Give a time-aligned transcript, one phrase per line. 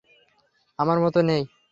[0.79, 1.43] আমার মত নেই।